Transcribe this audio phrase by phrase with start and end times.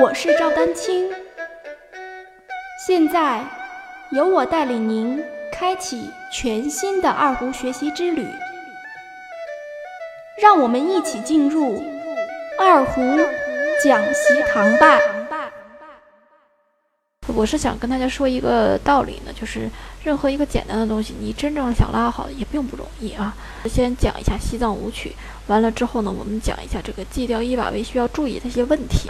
[0.00, 1.08] 我是赵丹青，
[2.86, 3.44] 现在
[4.10, 8.26] 由我带领您开启全新的二胡学习之旅，
[10.42, 11.82] 让我们一起进入
[12.58, 13.00] 二胡
[13.82, 14.98] 讲习堂吧。
[17.34, 19.68] 我是想跟大家说一个道理呢，就是
[20.02, 23.34] 任何一个简单的东西，你真正想拉好也并不容易啊。
[23.64, 25.14] 先讲一下西藏舞曲，
[25.46, 29.08] 完了之后呢，我们讲一下这个记调一把位需要注意的一些问题。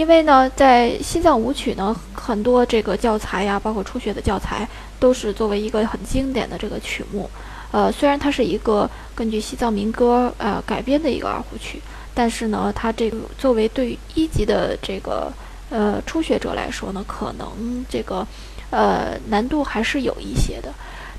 [0.00, 4.66] 因为呢，在西藏舞曲呢，很多这个教材呀，包括初学的教材，
[4.98, 7.28] 都是作为一个很经典的这个曲目。
[7.70, 11.82] 呃，虽然它是一个根据西藏民歌呃改编的一个二胡曲。
[12.14, 15.30] 但是呢，它这个作为对于一级的这个
[15.68, 18.26] 呃初学者来说呢，可能这个
[18.70, 20.72] 呃难度还是有一些的。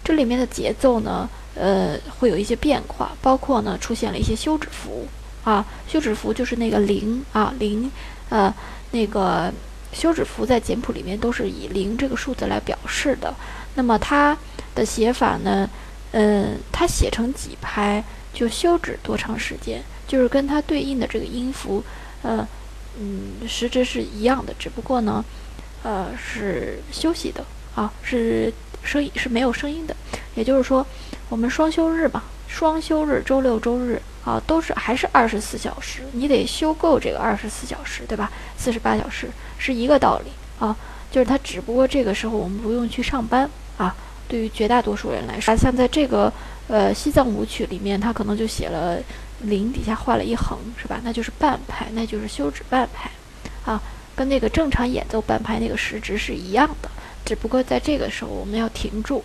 [0.03, 5.05] 这里面的节奏呢，呃会有一些变化，包括呢出现了一些休止符
[5.43, 7.89] 啊，休止符就是那个零啊零，
[8.31, 8.51] 呃
[8.89, 9.53] 那个
[9.93, 13.31] 休止符在简谱里面都是以零这个数字来表示的。
[13.75, 14.35] 那么它
[14.73, 15.69] 的写法呢，
[16.13, 19.83] 嗯，它写成几拍就休止多长时间。
[20.07, 21.81] 就是跟它对应的这个音符，
[22.21, 22.45] 呃，
[22.99, 25.23] 嗯，实质是一样的，只不过呢，
[25.83, 29.95] 呃，是休息的啊，是声音是没有声音的。
[30.35, 30.85] 也就是说，
[31.29, 38.29] 我们双休日吧，双休日，周六周日啊，都是还是二十四小时，你得休够这个二十四小时，对吧？
[38.57, 40.75] 四十八小时是一个道理啊，
[41.09, 43.95] 就是它只不过这个时候我们不用去上班啊。
[44.27, 46.31] 对于绝大多数人来说，像在这个
[46.67, 48.99] 呃西藏舞曲里面，它可能就写了。
[49.43, 51.01] 零底下画了一横，是吧？
[51.03, 53.09] 那就是半拍，那就是休止半拍，
[53.65, 53.81] 啊，
[54.15, 56.87] 跟那个正常演奏半拍那个时值是一样的，
[57.25, 59.23] 只不过在这个时候我们要停住。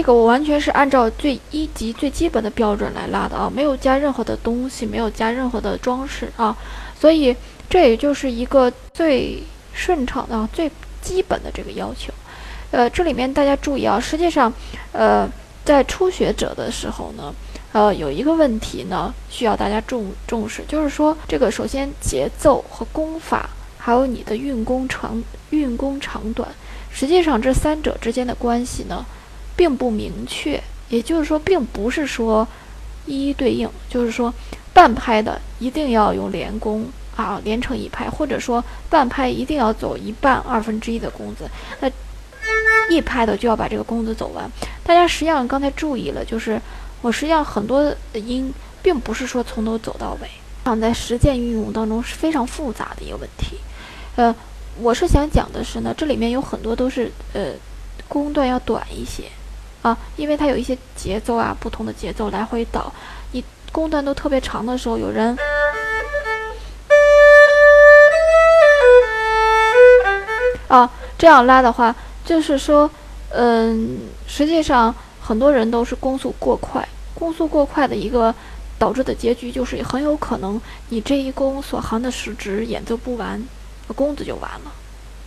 [0.00, 6.56] 这个我完全是按照最一级最基本的标准来拉的啊，没有加任何的东西，没有加任何的装饰啊，
[6.98, 7.36] 所以
[7.68, 9.42] 这也就是一个最
[9.74, 10.70] 顺畅的、最
[11.02, 12.10] 基本的这个要求。
[12.70, 14.50] 呃，这里面大家注意啊，实际上，
[14.92, 15.28] 呃，
[15.66, 17.34] 在初学者的时候呢，
[17.72, 26.48] 呃，有一个问题呢需要大家重重视，就是说这个首先节奏和功法，还有你的运功长运功长短，
[26.90, 29.04] 实际上这三者之间的关系呢。
[29.60, 32.48] 并不明确，也就是说，并不是说
[33.04, 34.32] 一一对应，就是说
[34.72, 41.46] 半拍的一定要用连弓啊，连成一拍，或者说半拍一定要走一半二分之一的弓子，
[41.80, 41.90] 那
[42.90, 44.50] 一拍的就要把这个弓子走完。
[44.82, 46.58] 大家实际上刚才注意了，就是
[47.02, 48.50] 我实际上很多的音
[48.80, 50.30] 并不是说从头走到尾，
[50.64, 53.58] 放在实践运用当中是非常复杂的一个问题。
[54.16, 54.34] 呃，
[54.78, 57.52] 我是想讲的是呢，这里面有很多都是呃
[58.08, 59.24] 弓段要短一些。
[59.82, 62.92] 啊，因为它有一些节奏啊，不同的节奏来回倒，
[63.32, 63.42] 你
[63.72, 65.34] 弓段都特别长的时候，有人
[70.68, 72.90] 啊这样拉的话，就是说，
[73.30, 78.34] 嗯，实际上很多人都是弓速过快，弓速过快的一个
[78.78, 80.60] 导致的结局就是很有可能
[80.90, 83.42] 你这一弓所含的时值演奏不完，
[83.96, 84.72] 弓子就完了，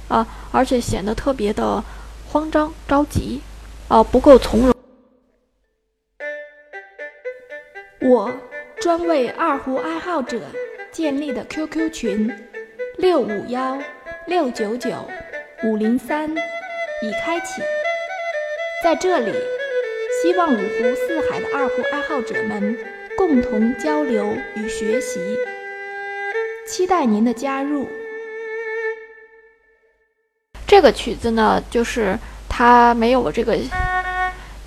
[0.09, 1.83] 啊，而且显得特别的
[2.29, 3.41] 慌张着急。
[3.93, 4.73] 哦，不够从容。
[8.01, 8.33] 我
[8.81, 10.41] 专为二胡爱好者
[10.91, 12.35] 建立的 QQ 群
[12.97, 13.77] 六五幺
[14.25, 15.07] 六九九
[15.63, 16.27] 五零三
[17.03, 17.61] 已开启，
[18.83, 19.31] 在这里，
[20.23, 22.75] 希望五湖四海的二胡爱好者们
[23.15, 25.19] 共同交流与学习，
[26.67, 27.87] 期待您的加入。
[30.65, 32.17] 这个曲子呢，就是。
[32.55, 33.57] 它没有这个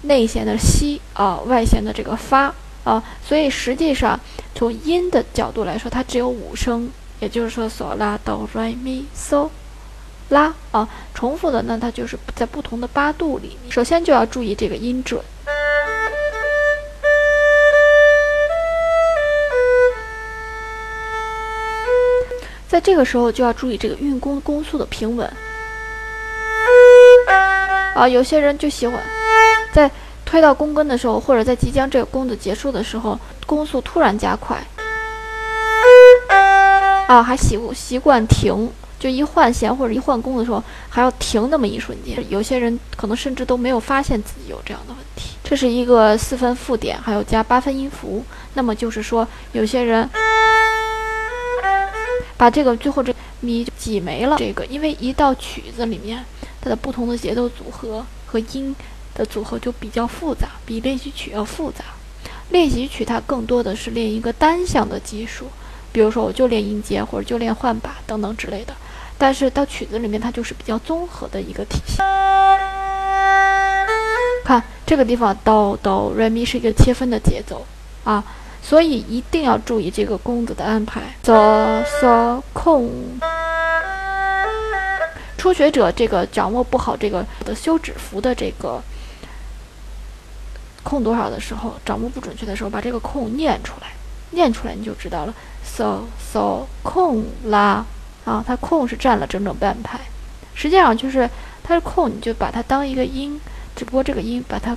[0.06, 2.52] 内弦的西啊，外弦的这个发
[2.84, 4.18] 啊，所以实际上
[4.54, 6.88] 从音的角度来说，它只有五声，
[7.20, 9.48] 也就是说嗦拉哆来咪嗦
[10.28, 13.56] 拉啊，重复的呢，它就是在不同的八度里。
[13.68, 15.20] 首先就要注意这个音准，
[22.68, 25.30] 在这个时候就要注意这个运弓弓速的平稳。
[27.94, 29.00] 啊，有些人就喜欢
[29.76, 29.90] 在。
[30.28, 34.60] 推到弓根的时候，或者在即将这个弓子结束的时候，弓速突然加快，
[37.06, 38.68] 啊，还习习惯停，
[38.98, 42.18] 就一换弦或者一换弓的时候还要停那么一瞬间。
[42.28, 45.36] 有些人可能甚至都没有发现自己有这样的问题。
[45.44, 48.24] 这是一个四分附点，还有加八分音符。
[48.54, 50.10] 那么就是说，有些人
[52.36, 54.36] 把这个最后这咪挤没了。
[54.36, 56.24] 这个因为一道曲子里面
[56.60, 58.74] 它的不同的节奏组合和音。
[59.16, 61.84] 的组合就比较复杂，比练习曲要复杂。
[62.50, 65.46] 练习曲它更多的是练一个单项的技术，
[65.90, 68.72] 比如说我就练音阶或者就练换把等等之类的。
[69.18, 71.96] 但是到曲子里面，它就是比较综合的一个体系。
[74.44, 77.66] 看这个地方，哆哆来咪是一个切分的节奏
[78.04, 78.22] 啊，
[78.62, 81.00] 所以一定要注意这个弓子的安排。
[81.24, 82.88] 嗦嗦空，
[85.36, 88.80] 初学者这个掌握不好这个的休止符的这个。
[90.86, 93.88] 空多少的时候，掌握不准确的时候，把这个空念出来，
[94.30, 95.34] 念出来你就知道了。
[95.64, 97.84] so so 空啦
[98.24, 99.98] 啊，它空是占了整整半拍，
[100.54, 101.28] 实际上就是
[101.64, 103.40] 它是空，你就把它当一个音，
[103.74, 104.76] 只不过这个音把它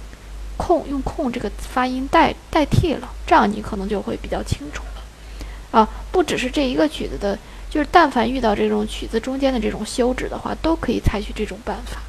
[0.57, 5.79] 空用空这个发音代代替了，这样你可能就会比较清楚了。
[5.79, 7.37] 啊，不只是这一个曲子的，
[7.69, 12.01] 就是但凡遇到这种曲子中间的这种休止的话，都可以采取这种办法。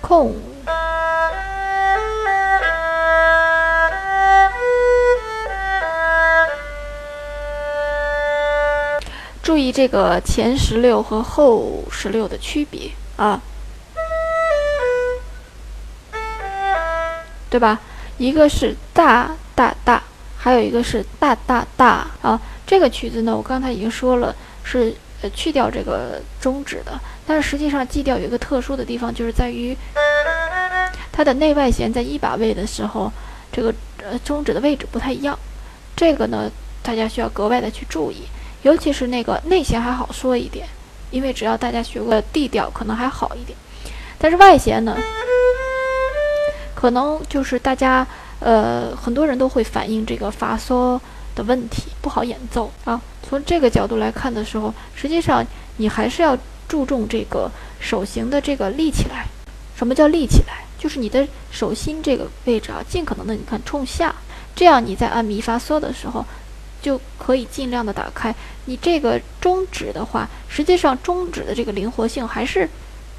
[0.00, 0.34] 空。
[9.42, 13.40] 注意这个前十六和后十六的区别啊，
[17.48, 17.80] 对吧？
[18.18, 20.02] 一个是大大大，
[20.36, 22.40] 还有一个是大大大啊。
[22.66, 27.00] 这个曲子呢，我刚才已经说了，是呃去掉这个中指的。
[27.26, 29.76] 但是实际上，G 调有一个特殊的地方，就是在于
[31.10, 33.10] 它的内外弦在一把位的时候，
[33.50, 35.36] 这个呃中指的位置不太一样。
[35.96, 36.50] 这个呢，
[36.82, 38.24] 大家需要格外的去注意。
[38.62, 40.66] 尤其是那个内弦还好说一点，
[41.10, 43.56] 因为只要大家学过 D 调，可能还好一点。
[44.18, 44.96] 但是外弦呢，
[46.74, 48.06] 可能就是大家
[48.40, 51.00] 呃很多人都会反映这个发嗦
[51.34, 53.00] 的问题，不好演奏啊。
[53.26, 55.42] 从这个角度来看的时候，实际上
[55.78, 56.36] 你还是要
[56.68, 59.26] 注重这个手型的这个立起来。
[59.74, 60.64] 什么叫立起来？
[60.78, 64.14] 就是你的手心这个位置啊，尽可能的你看冲下，
[64.54, 66.22] 这样你在按咪发嗦的时候。
[66.80, 68.34] 就可以尽量的打开
[68.64, 72.68] 你这个中指的话，实际上中指的这个灵活性还是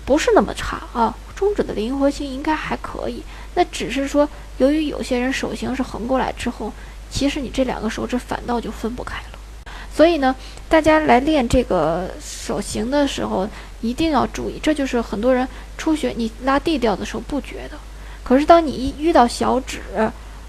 [0.06, 3.24] 不是那么差啊，中指的灵活性应该还可以。
[3.54, 4.28] 那只是说，
[4.58, 6.72] 由于有些人手型是横过来之后，
[7.10, 9.72] 其实你这两个手指反倒就分不开了。
[9.94, 10.34] 所以呢，
[10.70, 13.48] 大家来练这个手型的时候
[13.82, 15.46] 一定要注意，这就是很多人
[15.78, 17.78] 初学你拉 D 调的时候不觉得，
[18.24, 19.82] 可是当你一遇到小指，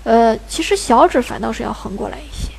[0.05, 2.52] 呃，其实小指反倒是要横过来一些。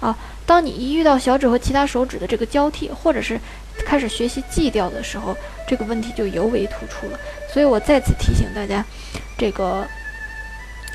[0.00, 0.16] 啊，
[0.46, 3.38] 当你一遇到小指和其他手指的这个交替，或者是
[3.84, 5.36] 开始学习 G 调的时候，
[5.68, 7.18] 这个问题就尤为突出了。
[7.52, 8.82] 所以我再次提醒大家，
[9.36, 9.86] 这个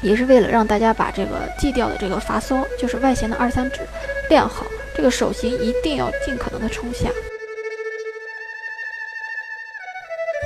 [0.01, 3.81] 也是为了让大家把这个 G 调的这个发嗦，就是外弦的二三指
[4.27, 7.09] 练好，这个手型一定要尽可能的冲下。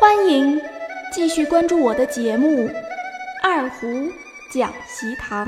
[0.01, 0.61] 欢迎
[1.13, 2.67] 继续关注我的节目
[3.41, 4.09] 《二胡
[4.51, 5.47] 讲习堂》。